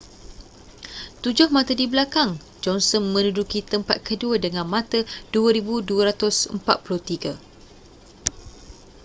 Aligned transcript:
tujuh 1.23 1.49
mata 1.55 1.73
di 1.79 1.85
belakang 1.93 2.31
johnson 2.63 3.03
menduduki 3.13 3.59
tempat 3.73 3.97
kedua 4.01 4.41
dengan 4.41 4.65
mata 4.65 5.05
2,243 5.29 7.37